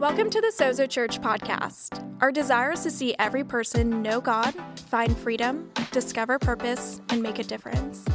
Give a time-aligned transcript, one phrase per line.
[0.00, 2.02] Welcome to the Sozo Church podcast.
[2.22, 4.54] Our desire is to see every person know God,
[4.88, 8.06] find freedom, discover purpose, and make a difference.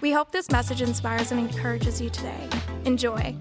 [0.00, 2.48] We hope this message inspires and encourages you today.
[2.84, 3.34] Enjoy.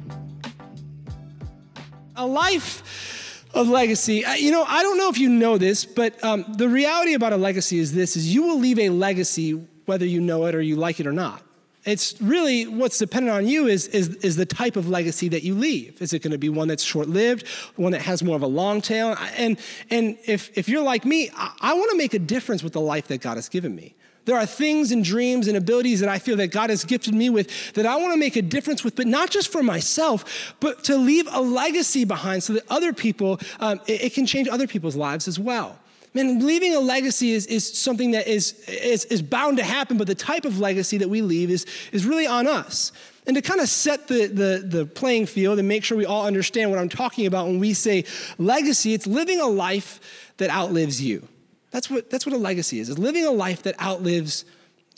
[2.16, 4.26] A life of legacy.
[4.26, 7.34] Uh, You know, I don't know if you know this, but um, the reality about
[7.34, 9.52] a legacy is this: is you will leave a legacy
[9.86, 11.44] whether you know it or you like it or not.
[11.84, 15.56] It's really what's dependent on you is, is, is the type of legacy that you
[15.56, 16.00] leave.
[16.02, 18.48] Is it going to be one that's short lived, one that has more of a
[18.48, 19.18] long tail?
[19.36, 19.58] And,
[19.90, 22.82] and if, if you're like me, I, I want to make a difference with the
[22.82, 23.96] life that God has given me.
[24.26, 27.32] There are things and dreams and abilities that I feel that God has gifted me
[27.32, 30.84] with that I want to make a difference with, but not just for myself, but
[30.84, 34.68] to leave a legacy behind so that other people, um, it, it can change other
[34.68, 35.80] people's lives as well.
[36.14, 40.08] Man, leaving a legacy is, is something that is, is, is bound to happen, but
[40.08, 42.92] the type of legacy that we leave is, is really on us.
[43.28, 46.26] And to kind of set the, the, the playing field and make sure we all
[46.26, 48.04] understand what I'm talking about when we say
[48.38, 51.28] legacy, it's living a life that outlives you.
[51.70, 54.44] That's what, that's what a legacy is, is living a life that outlives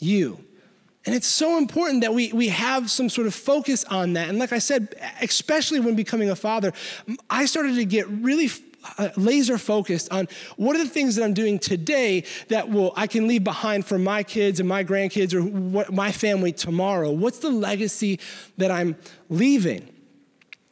[0.00, 0.44] you.
[1.06, 4.30] And it's so important that we, we have some sort of focus on that.
[4.30, 6.72] And like I said, especially when becoming a father,
[7.28, 8.48] I started to get really
[8.98, 13.06] Uh, laser focused on what are the things that I'm doing today that will I
[13.06, 17.10] can leave behind for my kids and my grandkids or what, my family tomorrow.
[17.10, 18.20] What's the legacy
[18.58, 18.96] that I'm
[19.30, 19.88] leaving?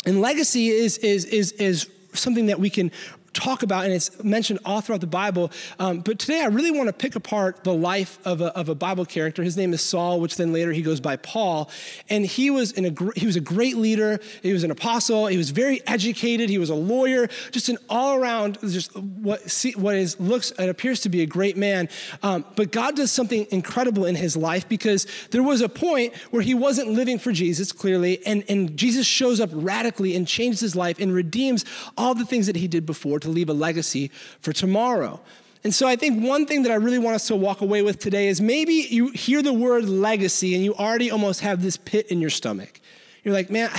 [0.05, 2.91] And legacy is is is is something that we can
[3.33, 5.50] talk about, and it's mentioned all throughout the Bible.
[5.78, 8.75] Um, but today, I really want to pick apart the life of a, of a,
[8.75, 9.42] Bible character.
[9.42, 11.70] His name is Saul, which then later he goes by Paul.
[12.08, 14.19] And he was in a he was a great leader.
[14.42, 15.27] He was an apostle.
[15.28, 16.50] He was very educated.
[16.50, 17.28] He was a lawyer.
[17.53, 21.27] Just an all around, just what see, what is looks and appears to be a
[21.27, 21.88] great man.
[22.22, 26.42] Um, but God does something incredible in his life because there was a point where
[26.42, 30.75] he wasn't living for Jesus clearly, and and Jesus shows up radically and changes his
[30.75, 31.64] life and redeems
[31.97, 35.20] all the things that he did before to leave a legacy for tomorrow.
[35.65, 37.98] And so I think one thing that I really want us to walk away with
[37.98, 42.09] today is maybe you hear the word legacy and you already almost have this pit
[42.09, 42.81] in your stomach.
[43.22, 43.71] You're like, man,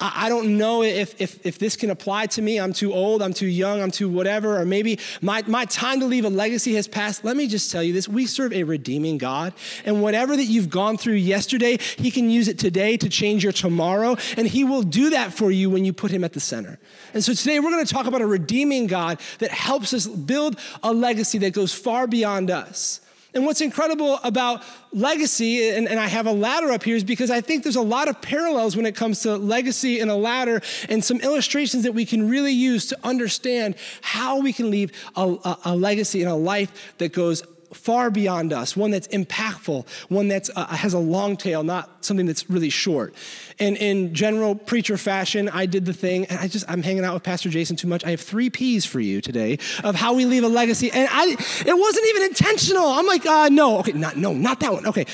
[0.00, 2.58] I don't know if, if, if this can apply to me.
[2.58, 6.06] I'm too old, I'm too young, I'm too whatever, or maybe my, my time to
[6.06, 7.22] leave a legacy has passed.
[7.22, 9.52] Let me just tell you this we serve a redeeming God.
[9.84, 13.52] And whatever that you've gone through yesterday, He can use it today to change your
[13.52, 14.16] tomorrow.
[14.36, 16.78] And He will do that for you when you put Him at the center.
[17.12, 20.58] And so today we're going to talk about a redeeming God that helps us build
[20.82, 23.00] a legacy that goes far beyond us.
[23.32, 27.30] And what's incredible about legacy, and, and, I have a ladder up here, is because
[27.30, 30.60] I think there's a lot of parallels when it comes to legacy and a ladder,
[30.88, 35.22] and some illustrations that we can really use to understand how we can leave a,
[35.44, 37.42] a, a legacy in a life that goes
[37.72, 42.26] far beyond us, one that's impactful, one that uh, has a long tail, not something
[42.26, 43.14] that's really short.
[43.58, 47.14] And in general preacher fashion, I did the thing, and I just, I'm hanging out
[47.14, 48.04] with Pastor Jason too much.
[48.04, 50.90] I have three P's for you today of how we leave a legacy.
[50.90, 51.30] And I,
[51.66, 52.86] it wasn't even intentional.
[52.86, 54.86] I'm like, uh, no, okay, not, no, not that one.
[54.86, 55.06] Okay.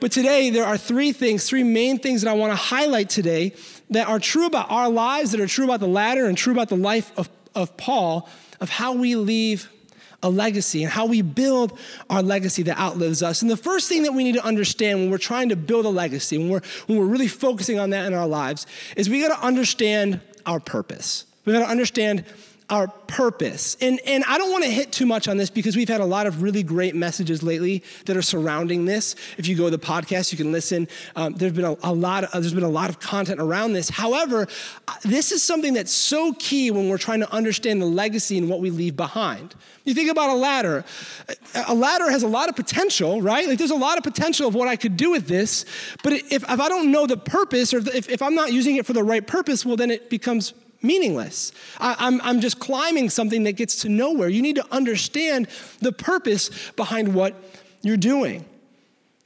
[0.00, 3.54] But today, there are three things, three main things that I want to highlight today
[3.90, 6.68] that are true about our lives, that are true about the ladder, and true about
[6.68, 8.28] the life of, of Paul,
[8.60, 9.68] of how we leave
[10.22, 11.78] a legacy and how we build
[12.10, 13.42] our legacy that outlives us.
[13.42, 15.90] And the first thing that we need to understand when we're trying to build a
[15.90, 19.38] legacy, when we're, when we're really focusing on that in our lives, is we got
[19.38, 21.24] to understand our purpose.
[21.44, 22.24] We got to understand
[22.70, 23.76] our purpose.
[23.80, 26.06] And, and I don't want to hit too much on this because we've had a
[26.06, 29.16] lot of really great messages lately that are surrounding this.
[29.38, 30.86] If you go to the podcast, you can listen.
[31.16, 33.88] Um, there's been a, a lot of, there's been a lot of content around this.
[33.88, 34.46] However,
[34.86, 38.50] uh, this is something that's so key when we're trying to understand the legacy and
[38.50, 39.54] what we leave behind.
[39.84, 40.84] You think about a ladder.
[41.66, 43.48] A ladder has a lot of potential, right?
[43.48, 45.64] Like there's a lot of potential of what I could do with this.
[46.02, 48.84] But if, if I don't know the purpose or if, if I'm not using it
[48.84, 50.52] for the right purpose, well, then it becomes
[50.82, 51.52] meaningless.
[51.78, 54.28] I, am I'm, I'm just climbing something that gets to nowhere.
[54.28, 55.48] You need to understand
[55.80, 57.34] the purpose behind what
[57.82, 58.44] you're doing.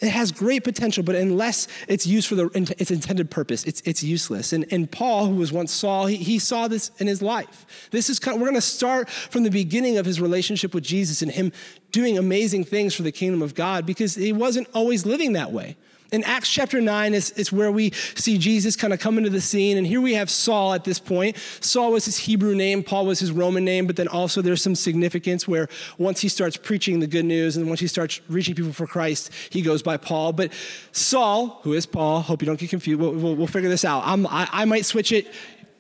[0.00, 4.02] It has great potential, but unless it's used for the, its intended purpose, it's, it's
[4.02, 4.52] useless.
[4.52, 7.88] And, and Paul, who was once Saul, he, he saw this in his life.
[7.92, 10.82] This is kind of, we're going to start from the beginning of his relationship with
[10.82, 11.52] Jesus and him
[11.92, 15.76] doing amazing things for the kingdom of God because he wasn't always living that way
[16.12, 19.40] in Acts chapter 9 is, is where we see Jesus kind of come into the
[19.40, 19.78] scene.
[19.78, 21.36] And here we have Saul at this point.
[21.60, 24.74] Saul was his Hebrew name, Paul was his Roman name, but then also there's some
[24.74, 28.72] significance where once he starts preaching the good news and once he starts reaching people
[28.72, 30.34] for Christ, he goes by Paul.
[30.34, 30.52] But
[30.92, 34.02] Saul, who is Paul, hope you don't get confused, we'll, we'll, we'll figure this out.
[34.04, 35.32] I, I might switch it,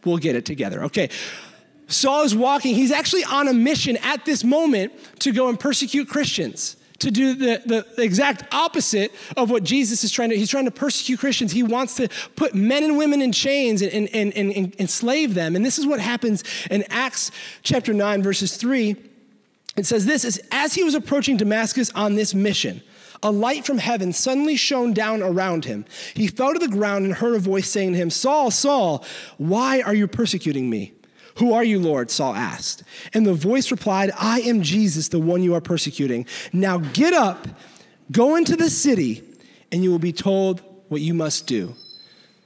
[0.04, 0.84] we'll get it together.
[0.84, 1.10] Okay.
[1.88, 6.08] Saul is walking, he's actually on a mission at this moment to go and persecute
[6.08, 10.36] Christians to do the, the exact opposite of what Jesus is trying to.
[10.36, 11.52] He's trying to persecute Christians.
[11.52, 15.54] He wants to put men and women in chains and, and, and, and enslave them.
[15.54, 17.30] And this is what happens in Acts
[17.62, 18.96] chapter 9, verses 3.
[19.76, 22.82] It says this is as he was approaching Damascus on this mission
[23.22, 25.84] a light from heaven suddenly shone down around him.
[26.14, 29.04] He fell to the ground and heard a voice saying to him, Saul, Saul,
[29.38, 30.92] why are you persecuting me?
[31.36, 32.10] Who are you, Lord?
[32.10, 32.82] Saul asked.
[33.14, 36.26] And the voice replied, I am Jesus, the one you are persecuting.
[36.52, 37.48] Now get up,
[38.10, 39.22] go into the city,
[39.70, 41.74] and you will be told what you must do.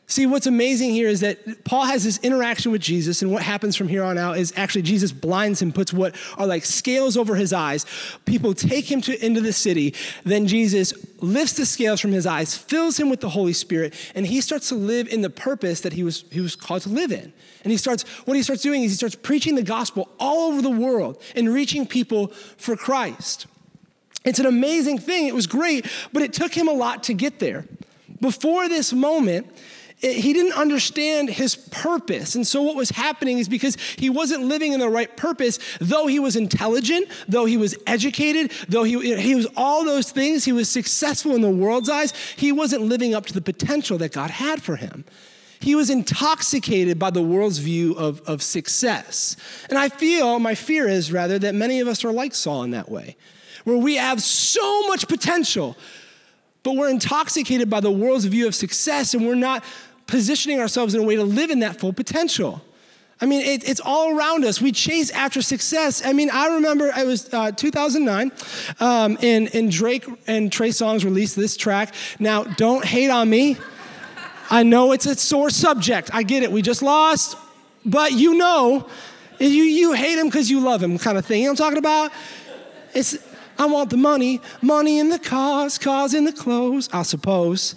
[0.08, 3.74] See, what's amazing here is that Paul has this interaction with Jesus, and what happens
[3.74, 7.34] from here on out is actually Jesus blinds him, puts what are like scales over
[7.34, 7.84] his eyes.
[8.24, 9.94] People take him to, into the city.
[10.22, 14.26] Then Jesus lifts the scales from his eyes, fills him with the Holy Spirit, and
[14.26, 17.12] he starts to live in the purpose that he was, he was called to live
[17.12, 17.32] in.
[17.64, 20.62] And he starts, what he starts doing is he starts preaching the gospel all over
[20.62, 22.28] the world and reaching people
[22.58, 23.46] for Christ.
[24.24, 25.26] It's an amazing thing.
[25.26, 27.64] It was great, but it took him a lot to get there.
[28.20, 29.46] Before this moment,
[29.98, 32.34] he didn't understand his purpose.
[32.34, 36.06] And so, what was happening is because he wasn't living in the right purpose, though
[36.06, 40.52] he was intelligent, though he was educated, though he, he was all those things, he
[40.52, 44.30] was successful in the world's eyes, he wasn't living up to the potential that God
[44.30, 45.04] had for him.
[45.60, 49.36] He was intoxicated by the world's view of, of success.
[49.70, 52.72] And I feel, my fear is rather, that many of us are like Saul in
[52.72, 53.16] that way,
[53.64, 55.76] where we have so much potential,
[56.62, 59.64] but we're intoxicated by the world's view of success and we're not
[60.06, 62.62] positioning ourselves in a way to live in that full potential.
[63.20, 64.60] I mean, it, it's all around us.
[64.60, 66.04] We chase after success.
[66.04, 68.30] I mean, I remember it was uh, 2009,
[68.78, 71.94] um, and, and Drake and Trey Songz released this track.
[72.18, 73.56] Now, don't hate on me.
[74.50, 76.10] I know it's a sore subject.
[76.12, 76.52] I get it.
[76.52, 77.36] We just lost,
[77.86, 78.86] but you know,
[79.38, 81.42] you, you hate him because you love him, kind of thing.
[81.42, 82.12] You know what I'm talking about?
[82.94, 83.16] It's,
[83.58, 87.74] I want the money, money in the cars, cars in the clothes, I suppose.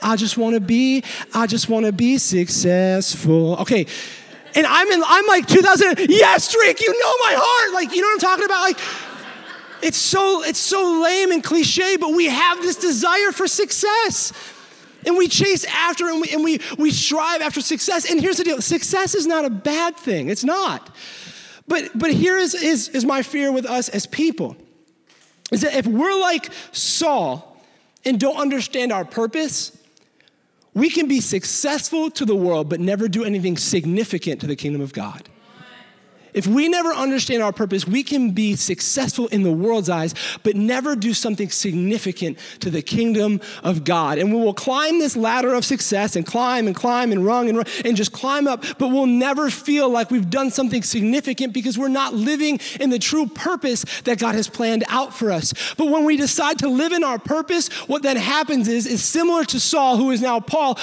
[0.00, 3.56] I just want to be, I just want to be successful.
[3.58, 3.86] Okay.
[4.54, 7.74] And I'm in, I'm like 2000, yes, Drake, you know my heart.
[7.74, 8.60] Like, you know what I'm talking about?
[8.60, 8.78] Like,
[9.82, 14.32] it's so, it's so lame and cliche, but we have this desire for success.
[15.04, 18.08] And we chase after and we, and we, we strive after success.
[18.08, 20.94] And here's the deal success is not a bad thing, it's not.
[21.66, 24.56] But, but here is, is, is my fear with us as people
[25.52, 27.51] is that if we're like Saul
[28.04, 29.76] and don't understand our purpose,
[30.74, 34.80] we can be successful to the world, but never do anything significant to the kingdom
[34.80, 35.28] of God.
[36.34, 40.56] If we never understand our purpose, we can be successful in the world's eyes, but
[40.56, 44.18] never do something significant to the kingdom of God.
[44.18, 47.58] And we will climb this ladder of success and climb and climb and rung and
[47.58, 51.78] rung and just climb up, but we'll never feel like we've done something significant because
[51.78, 55.52] we're not living in the true purpose that God has planned out for us.
[55.76, 59.44] But when we decide to live in our purpose, what then happens is, is similar
[59.44, 60.78] to Saul, who is now Paul,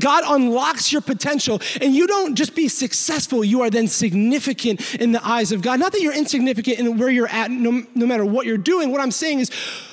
[0.00, 5.12] God unlocks your potential and you don't just be successful, you are then significant in
[5.12, 5.80] the eyes of God.
[5.80, 8.90] Not that you're insignificant in where you're at, no, no matter what you're doing.
[8.90, 9.50] What I'm saying is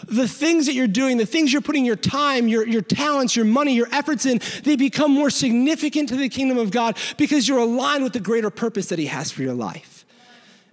[0.07, 3.45] the things that you're doing, the things you're putting your time, your, your talents, your
[3.45, 7.59] money, your efforts in, they become more significant to the kingdom of God because you're
[7.59, 10.05] aligned with the greater purpose that He has for your life.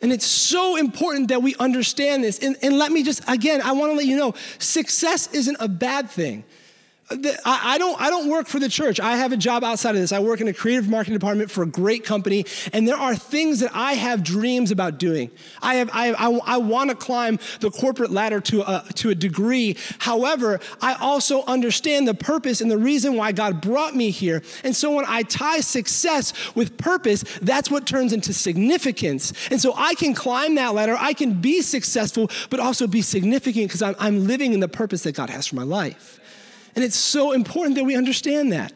[0.00, 2.38] And it's so important that we understand this.
[2.38, 5.69] And, and let me just, again, I want to let you know success isn't a
[5.69, 6.44] bad thing.
[7.10, 9.00] I don't, I don't work for the church.
[9.00, 10.12] I have a job outside of this.
[10.12, 12.44] I work in a creative marketing department for a great company,
[12.75, 15.30] and there are things that I have dreams about doing.
[15.62, 19.09] I, have, I, have, I, I want to climb the corporate ladder to a, to
[19.09, 19.76] a degree.
[19.99, 24.42] However, I also understand the purpose and the reason why God brought me here.
[24.62, 29.32] And so when I tie success with purpose, that's what turns into significance.
[29.50, 33.68] And so I can climb that ladder, I can be successful, but also be significant
[33.68, 36.21] because I'm, I'm living in the purpose that God has for my life.
[36.78, 38.73] And it's so important that we understand that.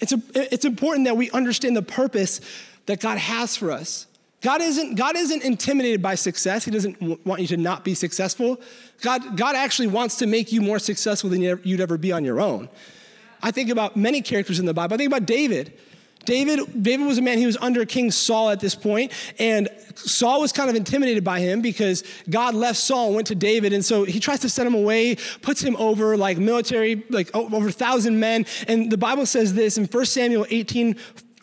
[0.00, 2.40] It's, a, it's important that we understand the purpose
[2.86, 4.06] that God has for us.
[4.40, 6.64] God isn't, God isn't intimidated by success.
[6.64, 8.58] He doesn't want you to not be successful.
[9.02, 12.40] God, God actually wants to make you more successful than you'd ever be on your
[12.40, 12.70] own.
[13.42, 14.94] I think about many characters in the Bible.
[14.94, 15.78] I think about David.
[16.26, 20.40] David, David was a man, he was under King Saul at this point, and Saul
[20.40, 23.72] was kind of intimidated by him because God left Saul and went to David.
[23.72, 27.68] And so he tries to send him away, puts him over like military, like over
[27.68, 28.46] a thousand men.
[28.68, 30.96] And the Bible says this in 1 Samuel 18,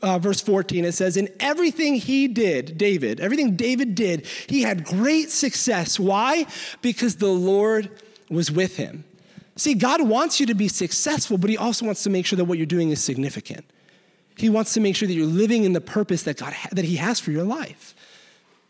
[0.03, 4.83] uh, verse 14, it says, In everything he did, David, everything David did, he had
[4.83, 5.99] great success.
[5.99, 6.45] Why?
[6.81, 7.89] Because the Lord
[8.29, 9.05] was with him.
[9.55, 12.45] See, God wants you to be successful, but he also wants to make sure that
[12.45, 13.65] what you're doing is significant.
[14.35, 16.85] He wants to make sure that you're living in the purpose that God ha- that
[16.85, 17.95] He has for your life.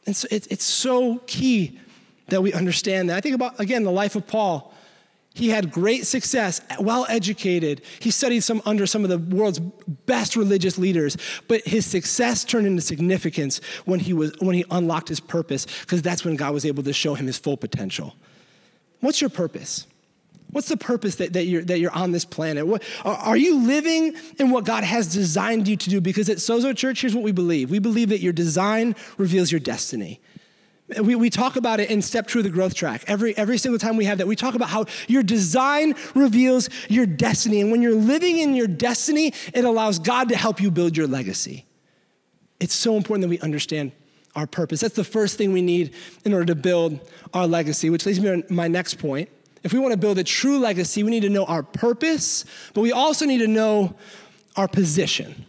[0.06, 1.80] And so it's, it's so key
[2.28, 3.18] that we understand that.
[3.18, 4.74] I think about, again, the life of Paul.
[5.36, 7.82] He had great success, well educated.
[8.00, 11.18] He studied some under some of the world's best religious leaders,
[11.48, 16.04] but his success turned into significance when he was when he unlocked his purpose because
[16.04, 18.14] that's when God was able to show him his full potential.
[19.00, 19.88] What's your purpose?
[20.54, 22.68] What's the purpose that, that, you're, that you're on this planet?
[22.68, 26.00] What, are you living in what God has designed you to do?
[26.00, 29.60] Because at Sozo Church, here's what we believe we believe that your design reveals your
[29.60, 30.22] destiny.
[31.02, 33.04] We, we talk about it in Step of the Growth Track.
[33.08, 37.08] Every, every single time we have that, we talk about how your design reveals your
[37.08, 37.62] destiny.
[37.62, 41.08] And when you're living in your destiny, it allows God to help you build your
[41.08, 41.66] legacy.
[42.60, 43.92] It's so important that we understand
[44.36, 44.82] our purpose.
[44.82, 45.96] That's the first thing we need
[46.26, 47.00] in order to build
[47.34, 49.30] our legacy, which leads me to my next point.
[49.64, 52.82] If we want to build a true legacy, we need to know our purpose, but
[52.82, 53.96] we also need to know
[54.56, 55.46] our position.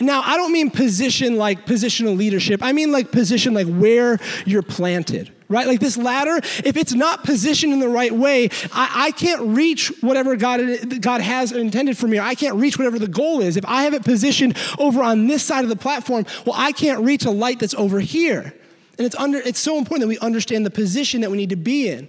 [0.00, 2.62] Now, I don't mean position like positional leadership.
[2.62, 5.66] I mean like position like where you're planted, right?
[5.66, 9.88] Like this ladder, if it's not positioned in the right way, I, I, can't reach
[10.00, 10.60] whatever God,
[11.00, 12.20] God has intended for me.
[12.20, 13.56] I can't reach whatever the goal is.
[13.56, 17.02] If I have it positioned over on this side of the platform, well, I can't
[17.02, 18.54] reach a light that's over here.
[18.98, 21.56] And it's, under, it's so important that we understand the position that we need to
[21.56, 22.08] be in.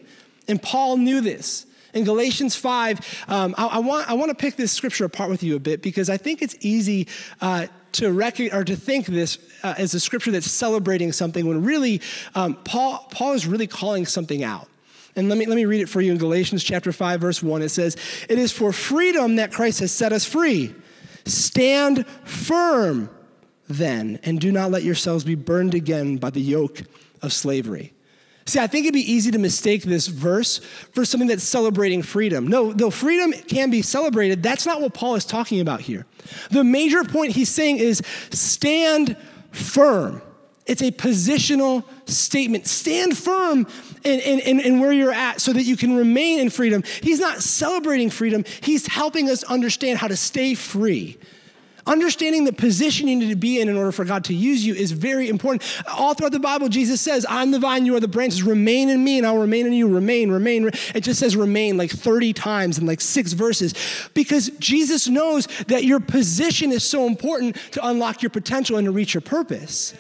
[0.49, 1.65] And Paul knew this.
[1.93, 5.41] In Galatians 5, um, I, I, want, I want to pick this scripture apart with
[5.41, 7.07] you a bit because I think it's easy
[7.41, 11.63] uh, to recognize or to think this uh, as a scripture that's celebrating something when
[11.63, 12.01] really
[12.35, 14.67] um, Paul, Paul is really calling something out.
[15.15, 17.61] And let me, let me read it for you in Galatians chapter 5, verse 1.
[17.63, 17.97] It says,
[18.29, 20.73] It is for freedom that Christ has set us free.
[21.25, 23.09] Stand firm
[23.67, 26.81] then, and do not let yourselves be burned again by the yoke
[27.21, 27.93] of slavery.
[28.49, 30.57] See, I think it'd be easy to mistake this verse
[30.91, 32.47] for something that's celebrating freedom.
[32.47, 36.07] No, though freedom can be celebrated, that's not what Paul is talking about here.
[36.49, 38.01] The major point he's saying is
[38.31, 39.15] stand
[39.51, 40.23] firm.
[40.65, 42.65] It's a positional statement.
[42.65, 43.67] Stand firm
[44.03, 46.83] in, in, in, in, where you're at so that you can remain in freedom.
[47.03, 51.19] He's not celebrating freedom, he's helping us understand how to stay free.
[51.89, 54.75] Understanding the position you need to be in in order for God to use you
[54.75, 55.63] is very important.
[55.91, 58.43] All throughout the Bible, Jesus says, I'm the vine, you are the branches.
[58.43, 59.87] Remain in me, and I'll remain in you.
[59.87, 60.67] Remain, remain.
[60.67, 63.73] It just says remain like 30 times in like six verses
[64.13, 68.91] because Jesus knows that your position is so important to unlock your potential and to
[68.91, 69.95] reach your purpose.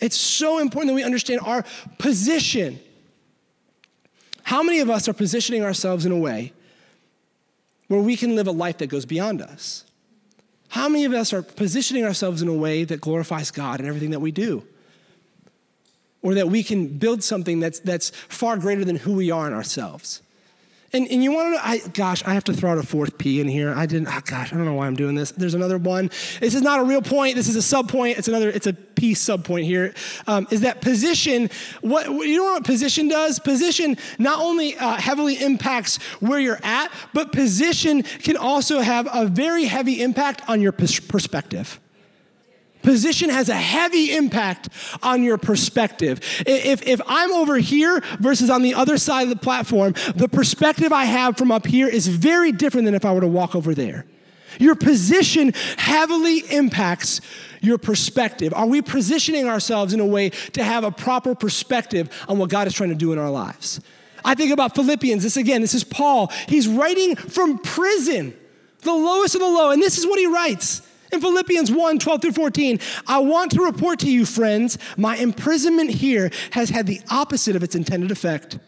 [0.00, 1.64] It's so important that we understand our
[1.96, 2.80] position.
[4.42, 6.52] How many of us are positioning ourselves in a way
[7.86, 9.86] where we can live a life that goes beyond us?
[10.68, 14.10] How many of us are positioning ourselves in a way that glorifies God in everything
[14.10, 14.64] that we do?
[16.20, 19.52] Or that we can build something that's, that's far greater than who we are in
[19.52, 20.22] ourselves?
[20.92, 23.18] And, and you want to know, I, gosh, I have to throw out a fourth
[23.18, 23.74] P in here.
[23.74, 25.32] I didn't, oh gosh, I don't know why I'm doing this.
[25.32, 26.08] There's another one.
[26.40, 27.36] This is not a real point.
[27.36, 28.16] This is a sub point.
[28.16, 29.92] It's another, it's a P sub point here.
[30.26, 31.50] Um, is that position,
[31.82, 33.38] what, you know what position does?
[33.38, 39.26] Position not only uh, heavily impacts where you're at, but position can also have a
[39.26, 41.78] very heavy impact on your perspective.
[42.88, 44.70] Position has a heavy impact
[45.02, 46.20] on your perspective.
[46.46, 50.90] If, if I'm over here versus on the other side of the platform, the perspective
[50.90, 53.74] I have from up here is very different than if I were to walk over
[53.74, 54.06] there.
[54.58, 57.20] Your position heavily impacts
[57.60, 58.54] your perspective.
[58.54, 62.68] Are we positioning ourselves in a way to have a proper perspective on what God
[62.68, 63.82] is trying to do in our lives?
[64.24, 65.22] I think about Philippians.
[65.22, 66.32] This again, this is Paul.
[66.48, 68.34] He's writing from prison,
[68.80, 69.72] the lowest of the low.
[69.72, 70.87] And this is what he writes.
[71.12, 75.90] In Philippians 1 12 through 14, I want to report to you, friends, my imprisonment
[75.90, 78.58] here has had the opposite of its intended effect.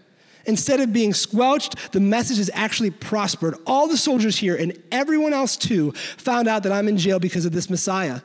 [0.47, 3.55] Instead of being squelched, the message has actually prospered.
[3.67, 7.45] All the soldiers here and everyone else too found out that I'm in jail because
[7.45, 8.21] of this Messiah.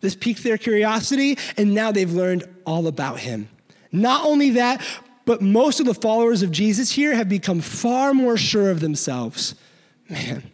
[0.00, 3.48] This piqued their curiosity, and now they've learned all about him.
[3.90, 4.80] Not only that,
[5.24, 9.54] but most of the followers of Jesus here have become far more sure of themselves.
[10.08, 10.44] Man,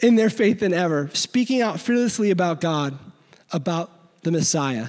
[0.00, 2.98] in their faith than ever, speaking out fearlessly about God,
[3.52, 3.90] about
[4.22, 4.88] the Messiah.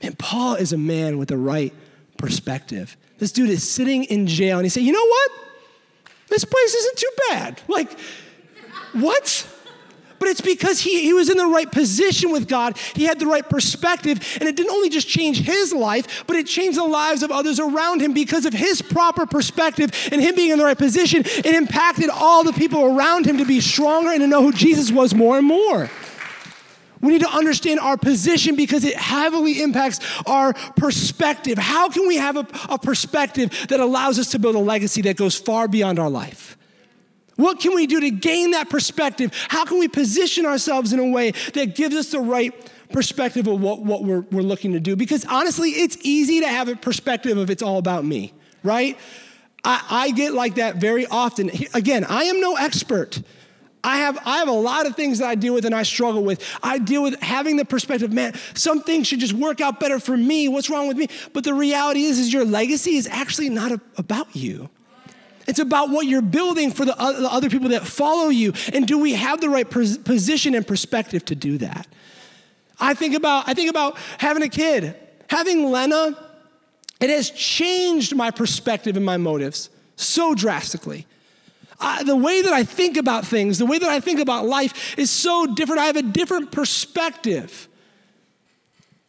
[0.00, 1.72] And Paul is a man with the right
[2.16, 2.96] perspective.
[3.18, 5.30] This dude is sitting in jail and he said, You know what?
[6.28, 7.60] This place isn't too bad.
[7.68, 7.98] Like,
[8.92, 9.46] what?
[10.28, 12.76] But it's because he, he was in the right position with God.
[12.94, 16.46] He had the right perspective, and it didn't only just change his life, but it
[16.46, 20.50] changed the lives of others around him because of his proper perspective and him being
[20.50, 21.22] in the right position.
[21.24, 24.92] It impacted all the people around him to be stronger and to know who Jesus
[24.92, 25.88] was more and more.
[27.00, 31.56] We need to understand our position because it heavily impacts our perspective.
[31.56, 35.16] How can we have a, a, perspective that allows us to build a legacy that
[35.16, 36.57] goes far beyond our life?
[37.38, 39.30] What can we do to gain that perspective?
[39.48, 42.52] How can we position ourselves in a way that gives us the right
[42.90, 44.96] perspective of what, what we're, we're looking to do?
[44.96, 48.32] Because honestly, it's easy to have a perspective of it's all about me,
[48.64, 48.98] right?
[49.62, 51.52] I, I get like that very often.
[51.74, 53.22] Again, I am no expert.
[53.84, 56.24] I have, I have a lot of things that I deal with and I struggle
[56.24, 56.44] with.
[56.60, 60.16] I deal with having the perspective, man, some things should just work out better for
[60.16, 60.48] me.
[60.48, 61.06] What's wrong with me?
[61.32, 64.70] But the reality is, is your legacy is actually not a, about you.
[65.48, 68.52] It's about what you're building for the other people that follow you.
[68.72, 71.88] And do we have the right position and perspective to do that?
[72.78, 74.94] I think about, I think about having a kid.
[75.28, 76.16] Having Lena,
[77.00, 81.06] it has changed my perspective and my motives so drastically.
[82.04, 85.10] The way that I think about things, the way that I think about life is
[85.10, 85.80] so different.
[85.80, 87.68] I have a different perspective.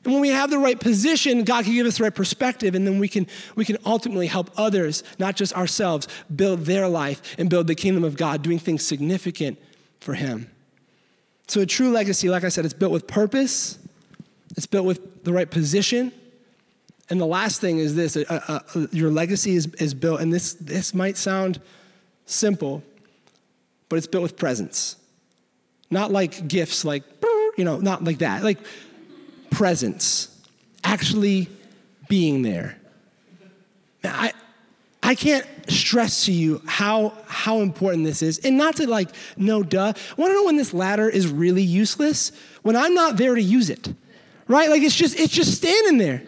[0.05, 2.87] And when we have the right position, God can give us the right perspective, and
[2.87, 7.49] then we can, we can ultimately help others, not just ourselves, build their life and
[7.49, 9.59] build the kingdom of God, doing things significant
[9.99, 10.49] for Him.
[11.47, 13.77] So, a true legacy, like I said, it's built with purpose,
[14.55, 16.13] it's built with the right position.
[17.09, 18.23] And the last thing is this uh,
[18.75, 21.59] uh, your legacy is, is built, and this, this might sound
[22.25, 22.83] simple,
[23.89, 24.95] but it's built with presence.
[25.89, 27.03] Not like gifts, like,
[27.57, 28.43] you know, not like that.
[28.43, 28.59] Like
[29.51, 30.27] presence,
[30.83, 31.49] actually
[32.07, 32.77] being there.
[34.03, 34.33] I,
[35.03, 38.39] I can't stress to you how, how important this is.
[38.39, 39.93] And not to like, no duh.
[40.17, 42.31] Want to know when this ladder is really useless?
[42.63, 43.93] When I'm not there to use it,
[44.47, 44.69] right?
[44.69, 46.23] Like it's just, it's just standing there.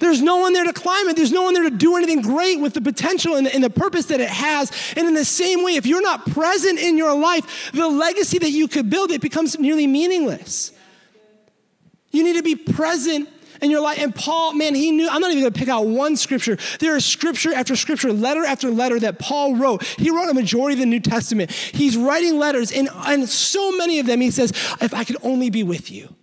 [0.00, 1.16] There's no one there to climb it.
[1.16, 3.70] There's no one there to do anything great with the potential and the, and the,
[3.70, 4.70] purpose that it has.
[4.96, 8.50] And in the same way, if you're not present in your life, the legacy that
[8.50, 10.72] you could build, it becomes nearly meaningless.
[12.14, 13.28] You need to be present
[13.60, 13.98] in your life.
[13.98, 16.58] And Paul, man, he knew, I'm not even gonna pick out one scripture.
[16.78, 19.82] There is scripture after scripture, letter after letter that Paul wrote.
[19.84, 21.50] He wrote a majority of the New Testament.
[21.50, 25.50] He's writing letters, and, and so many of them, he says, if I could only
[25.50, 26.14] be with you.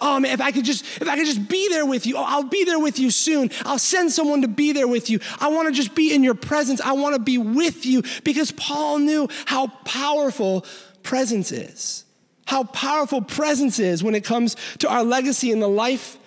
[0.00, 2.24] Oh man, if I could just, if I could just be there with you, oh,
[2.24, 3.50] I'll be there with you soon.
[3.64, 5.20] I'll send someone to be there with you.
[5.40, 6.80] I want to just be in your presence.
[6.80, 10.66] I want to be with you because Paul knew how powerful
[11.02, 12.04] presence is.
[12.46, 16.18] How powerful presence is when it comes to our legacy and the life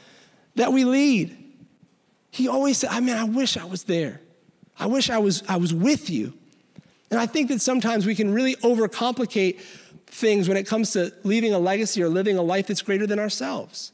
[0.55, 1.35] that we lead.
[2.31, 4.21] He always said, I mean, I wish I was there.
[4.79, 6.33] I wish I was, I was with you.
[7.09, 9.59] And I think that sometimes we can really overcomplicate
[10.07, 13.19] things when it comes to leaving a legacy or living a life that's greater than
[13.19, 13.91] ourselves.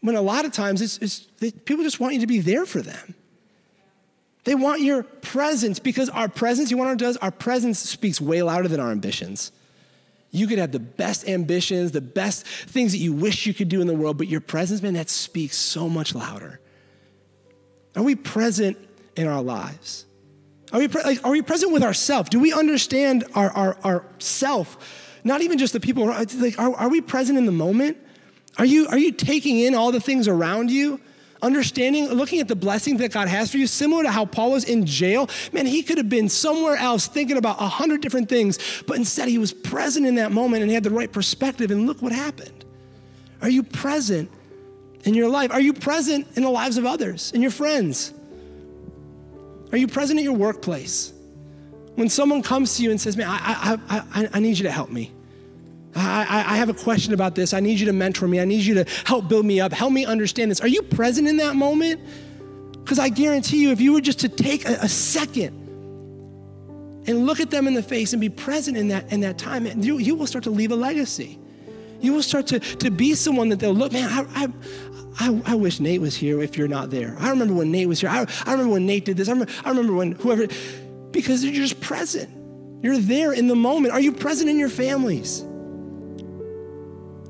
[0.00, 1.20] When a lot of times it's, it's
[1.64, 3.14] people just want you to be there for them.
[4.44, 7.16] They want your presence because our presence, you want it does?
[7.18, 9.52] Our presence speaks way louder than our ambitions.
[10.30, 13.80] You could have the best ambitions, the best things that you wish you could do
[13.80, 16.60] in the world, but your presence, man, that speaks so much louder.
[17.96, 18.76] Are we present
[19.16, 20.04] in our lives?
[20.72, 22.28] Are we, pre- like, are we present with ourselves?
[22.28, 24.76] Do we understand our, our, our self?
[25.24, 26.06] Not even just the people.
[26.06, 27.96] Like, are, are we present in the moment?
[28.58, 31.00] Are you, are you taking in all the things around you?
[31.40, 34.64] Understanding, looking at the blessings that God has for you, similar to how Paul was
[34.64, 35.30] in jail.
[35.52, 39.28] Man, he could have been somewhere else thinking about a hundred different things, but instead
[39.28, 42.12] he was present in that moment and he had the right perspective, and look what
[42.12, 42.64] happened.
[43.40, 44.30] Are you present
[45.04, 45.52] in your life?
[45.52, 48.12] Are you present in the lives of others, in your friends?
[49.70, 51.12] Are you present at your workplace?
[51.94, 54.70] When someone comes to you and says, Man, I, I, I, I need you to
[54.70, 55.12] help me.
[55.98, 57.52] I, I, have a question about this.
[57.52, 58.40] I need you to mentor me.
[58.40, 59.72] I need you to help build me up.
[59.72, 60.60] Help me understand this.
[60.60, 62.00] Are you present in that moment?
[62.88, 65.54] Because I guarantee you, if you were just to take a, a, second
[67.06, 69.66] and look at them in the face and be present in that, in that time,
[69.82, 71.38] you, you will start to leave a legacy.
[72.00, 74.48] You will start to, to be someone that they'll look, man, I, I,
[75.20, 77.16] I, I, wish Nate was here if you're not there.
[77.18, 78.08] I remember when Nate was here.
[78.08, 79.28] I, I remember when Nate did this.
[79.28, 80.46] I remember, I remember when whoever,
[81.10, 82.30] because you're just present.
[82.82, 83.92] You're there in the moment.
[83.92, 85.44] Are you present in your families?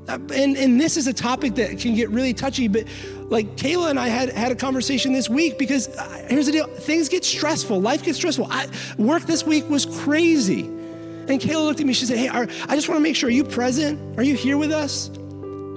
[0.09, 2.85] Uh, and, and this is a topic that can get really touchy, but
[3.29, 6.67] like Kayla and I had, had a conversation this week because uh, here's the deal
[6.67, 8.47] things get stressful, life gets stressful.
[8.49, 8.67] I,
[8.97, 10.61] work this week was crazy.
[10.61, 13.27] And Kayla looked at me, she said, Hey, are, I just want to make sure,
[13.27, 14.17] are you present?
[14.17, 15.11] Are you here with us?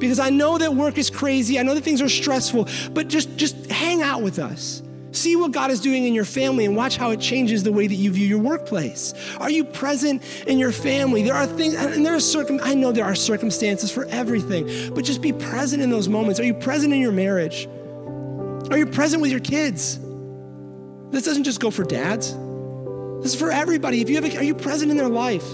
[0.02, 1.60] because I know that work is crazy.
[1.60, 4.82] I know that things are stressful, but just, just hang out with us.
[5.12, 7.87] See what God is doing in your family and watch how it changes the way
[7.87, 9.12] that you view your workplace.
[9.38, 11.22] Are you present in your family?
[11.22, 15.05] There are things, and there are circum, I know there are circumstances for everything, but
[15.05, 16.40] just be present in those moments.
[16.40, 17.68] Are you present in your marriage?
[18.70, 19.98] Are you present with your kids?
[21.11, 22.33] This doesn't just go for dads.
[23.22, 24.01] This is for everybody.
[24.01, 25.44] If you have a, are you present in their life?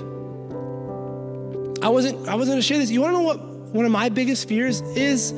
[1.83, 2.91] I wasn't I wasn't gonna share this.
[2.91, 5.33] You wanna know what one of my biggest fears is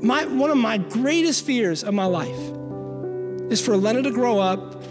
[0.00, 2.38] my one of my greatest fears of my life
[3.50, 4.82] is for Lena to grow up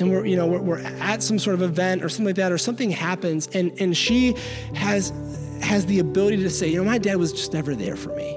[0.00, 2.52] and we're you know we're, we're, at some sort of event or something like that
[2.52, 4.34] or something happens and and she
[4.74, 5.12] has
[5.60, 8.36] has the ability to say you know my dad was just never there for me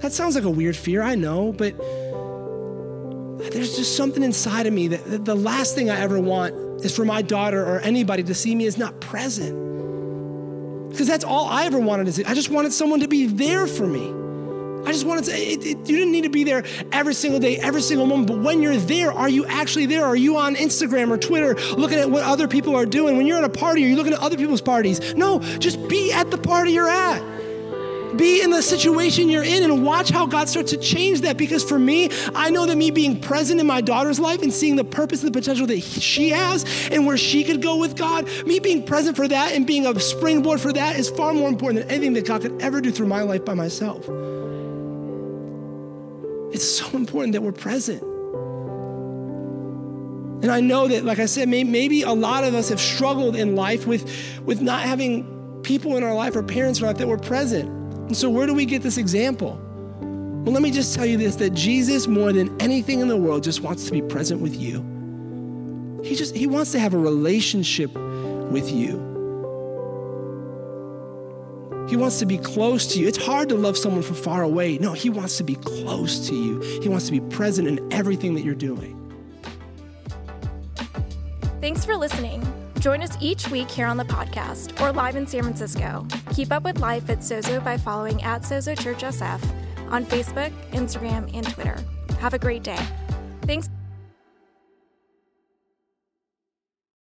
[0.00, 1.74] that sounds like a weird fear i know but
[3.38, 6.94] there's just something inside of me that, that the last thing I ever want is
[6.94, 10.90] for my daughter or anybody to see me as not present.
[10.90, 12.24] Because that's all I ever wanted to see.
[12.24, 14.12] I just wanted someone to be there for me.
[14.86, 17.58] I just wanted to, it, it, you didn't need to be there every single day,
[17.58, 20.04] every single moment, but when you're there, are you actually there?
[20.04, 23.16] Are you on Instagram or Twitter looking at what other people are doing?
[23.16, 25.14] When you're at a party, are you looking at other people's parties?
[25.14, 27.22] No, just be at the party you're at.
[28.16, 31.36] Be in the situation you're in and watch how God starts to change that.
[31.36, 34.76] Because for me, I know that me being present in my daughter's life and seeing
[34.76, 38.26] the purpose and the potential that she has and where she could go with God,
[38.44, 41.84] me being present for that and being a springboard for that is far more important
[41.84, 44.08] than anything that God could ever do through my life by myself.
[46.58, 48.02] It's so important that we're present.
[50.42, 53.54] And I know that, like I said, maybe a lot of us have struggled in
[53.54, 54.10] life with,
[54.44, 57.68] with not having people in our life or parents in our life that were present.
[57.68, 59.60] And so, where do we get this example?
[60.00, 63.44] Well, let me just tell you this that Jesus, more than anything in the world,
[63.44, 64.80] just wants to be present with you.
[66.02, 67.94] He just he wants to have a relationship
[68.50, 69.07] with you.
[71.88, 73.08] He wants to be close to you.
[73.08, 74.76] It's hard to love someone from far away.
[74.78, 76.60] No, he wants to be close to you.
[76.82, 78.94] He wants to be present in everything that you're doing.
[81.60, 82.46] Thanks for listening.
[82.80, 86.06] Join us each week here on the podcast or live in San Francisco.
[86.34, 89.42] Keep up with life at Sozo by following at Sozo Church SF
[89.90, 91.76] on Facebook, Instagram, and Twitter.
[92.20, 92.78] Have a great day.
[93.42, 93.70] Thanks.